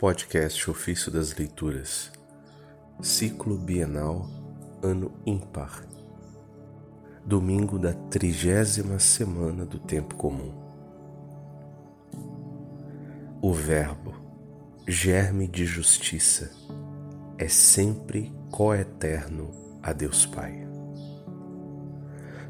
[0.00, 2.10] Podcast Ofício das Leituras,
[3.02, 4.26] Ciclo Bienal,
[4.82, 5.86] Ano Ímpar,
[7.22, 10.54] Domingo da trigésima semana do Tempo Comum.
[13.42, 14.14] O Verbo,
[14.88, 16.50] germe de justiça,
[17.36, 19.50] é sempre coeterno
[19.82, 20.66] a Deus Pai.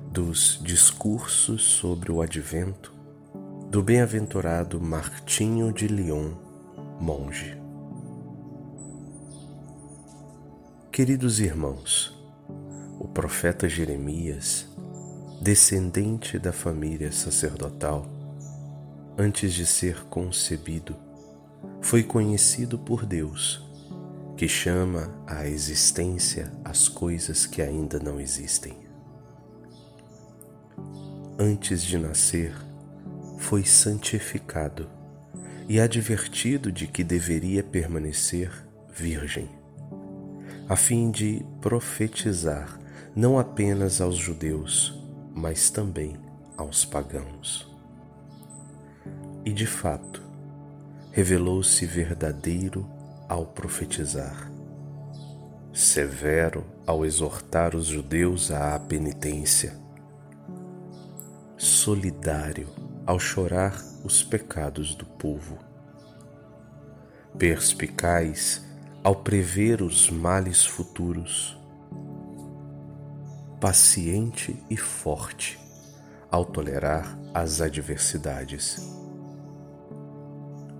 [0.08, 2.94] Dos discursos sobre o advento
[3.68, 6.48] do bem-aventurado Martinho de Lyon,
[7.00, 7.56] monge.
[10.92, 12.14] Queridos irmãos,
[12.98, 14.66] o profeta Jeremias,
[15.40, 18.06] descendente da família sacerdotal,
[19.16, 20.94] antes de ser concebido,
[21.80, 23.66] foi conhecido por Deus,
[24.36, 28.76] que chama à existência as coisas que ainda não existem.
[31.38, 32.54] Antes de nascer,
[33.38, 34.99] foi santificado
[35.70, 38.50] e advertido de que deveria permanecer
[38.92, 39.48] virgem,
[40.68, 42.76] a fim de profetizar
[43.14, 45.00] não apenas aos judeus,
[45.32, 46.16] mas também
[46.56, 47.72] aos pagãos.
[49.44, 50.20] E de fato,
[51.12, 52.84] revelou-se verdadeiro
[53.28, 54.50] ao profetizar,
[55.72, 59.78] severo ao exortar os judeus à penitência,
[61.56, 65.58] solidário ao chorar os pecados do povo.
[67.38, 68.64] Perspicaz
[69.02, 71.58] ao prever os males futuros.
[73.60, 75.58] Paciente e forte
[76.30, 78.78] ao tolerar as adversidades.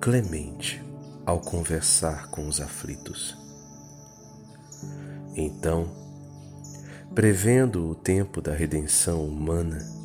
[0.01, 0.83] Clemente
[1.27, 3.37] ao conversar com os aflitos.
[5.35, 5.89] Então,
[7.15, 10.00] prevendo o tempo da redenção humana,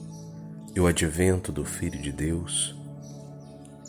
[0.76, 2.76] e o advento do Filho de Deus,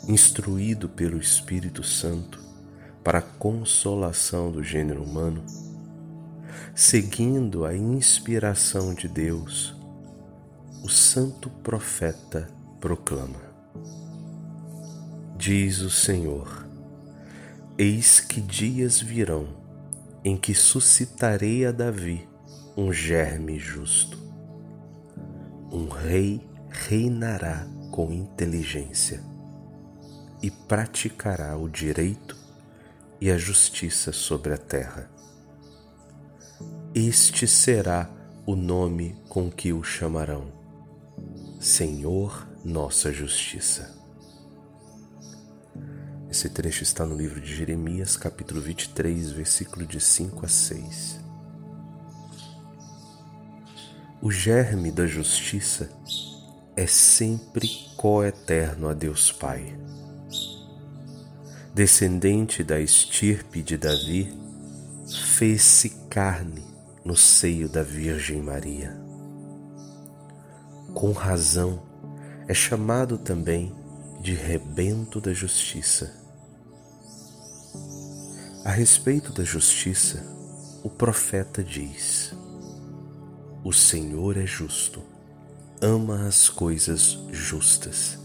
[0.07, 2.41] instruído pelo Espírito Santo
[3.03, 5.45] para a consolação do gênero humano,
[6.77, 9.75] seguindo a inspiração de Deus,
[10.85, 12.47] o santo profeta
[12.81, 13.41] proclama:
[15.37, 16.69] Diz o Senhor:
[17.77, 19.49] Eis que dias virão
[20.23, 22.29] em que suscitarei a Davi
[22.77, 24.19] um germe justo,
[25.73, 26.41] um rei
[26.77, 29.23] reinará com inteligência
[30.43, 32.37] e praticará o direito
[33.21, 35.11] e a justiça sobre a terra.
[36.95, 38.11] Este será
[38.45, 40.53] o nome com que o chamarão:
[41.59, 43.97] Senhor Nossa Justiça.
[46.31, 51.21] Esse trecho está no livro de Jeremias, capítulo 23, versículo de 5 a 6.
[54.21, 55.91] O germe da justiça
[56.77, 57.67] é sempre
[57.97, 59.75] coeterno a Deus Pai.
[61.75, 64.31] Descendente da estirpe de Davi,
[65.37, 66.63] fez-se carne
[67.03, 68.95] no seio da Virgem Maria.
[70.93, 71.83] Com razão,
[72.47, 73.75] é chamado também
[74.21, 76.13] de rebento da justiça.
[78.67, 80.23] A respeito da justiça,
[80.83, 82.35] o profeta diz:
[83.65, 85.16] O Senhor é justo
[85.81, 88.19] ama as coisas justas.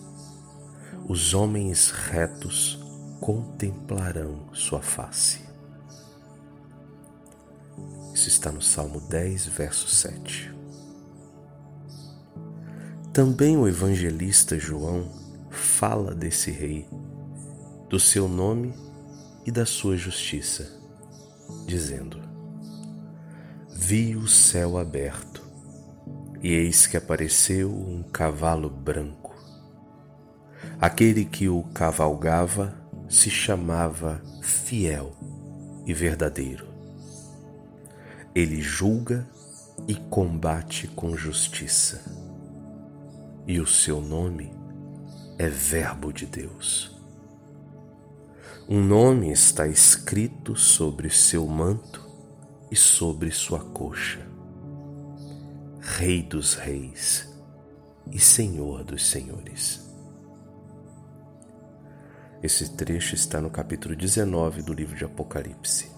[1.07, 2.79] Os homens retos
[3.19, 5.41] contemplarão sua face.
[8.13, 10.53] Isso está no Salmo 10, verso 7.
[13.13, 15.11] Também o evangelista João
[15.49, 16.87] fala desse rei,
[17.89, 18.73] do seu nome
[19.45, 20.79] e da sua justiça,
[21.65, 22.21] dizendo:
[23.73, 25.50] Vi o céu aberto
[26.41, 29.35] e eis que apareceu um cavalo branco.
[30.79, 32.73] Aquele que o cavalgava
[33.07, 35.11] se chamava Fiel
[35.85, 36.67] e Verdadeiro.
[38.33, 39.27] Ele julga
[39.87, 42.01] e combate com justiça,
[43.45, 44.51] e o seu nome
[45.37, 46.97] é Verbo de Deus.
[48.67, 52.09] Um nome está escrito sobre seu manto
[52.71, 54.30] e sobre sua coxa
[55.83, 57.27] Rei dos Reis
[58.11, 59.89] e Senhor dos Senhores.
[62.43, 65.89] Esse trecho está no capítulo 19 do livro de Apocalipse.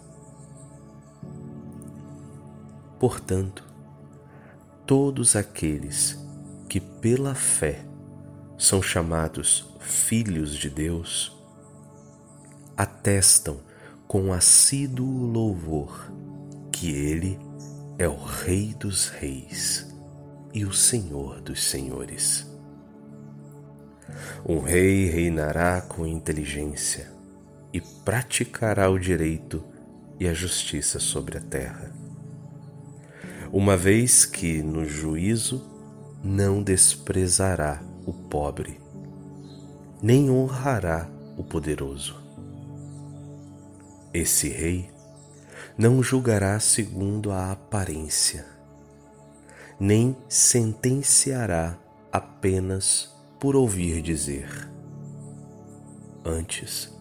[2.97, 3.65] Portanto,
[4.85, 6.17] todos aqueles
[6.69, 7.85] que pela fé
[8.57, 11.37] são chamados filhos de Deus
[12.77, 13.59] atestam
[14.07, 16.09] com assíduo louvor
[16.71, 17.52] que Ele é
[18.01, 19.87] o Rei dos Reis
[20.53, 22.47] e o Senhor dos Senhores.
[24.45, 27.11] Um rei reinará com inteligência,
[27.73, 29.63] e praticará o direito
[30.19, 31.91] e a justiça sobre a terra.
[33.51, 35.63] Uma vez que no juízo
[36.23, 38.79] não desprezará o pobre,
[40.01, 42.21] nem honrará o poderoso.
[44.13, 44.92] Esse rei
[45.77, 48.45] não julgará segundo a aparência,
[49.79, 51.77] nem sentenciará
[52.11, 54.69] apenas por ouvir dizer.
[56.23, 56.93] Antes,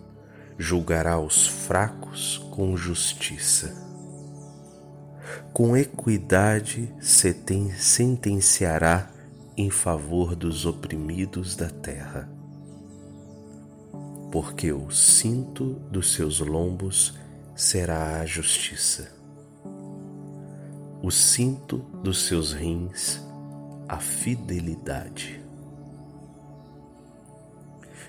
[0.58, 3.74] julgará os fracos com justiça.
[5.52, 6.92] Com equidade
[7.78, 9.10] sentenciará
[9.56, 12.28] em favor dos oprimidos da terra.
[14.30, 17.14] Porque o cinto dos seus lombos
[17.54, 19.12] será a justiça,
[21.02, 23.20] o cinto dos seus rins,
[23.88, 25.42] a fidelidade.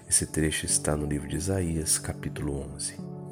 [0.08, 3.23] Esse trecho está no livro de Isaías, capítulo 11.